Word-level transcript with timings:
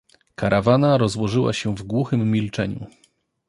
Karawana 0.35 0.97
rozłożyła 0.97 1.53
się 1.53 1.75
w 1.75 1.83
głuchym 1.83 2.31
milczeniu. 2.31 2.87